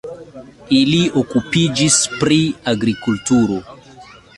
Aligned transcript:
Ili 0.77 1.01
okupiĝis 1.21 2.01
pri 2.23 2.41
agrikulturo. 2.77 3.65